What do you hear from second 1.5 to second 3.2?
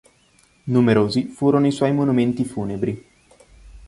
i suoi monumenti funebri.